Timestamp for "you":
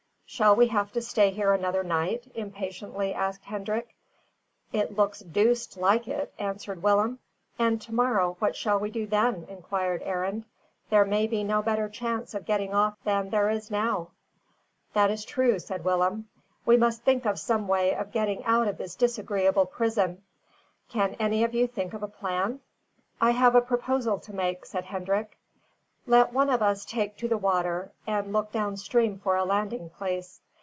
21.53-21.67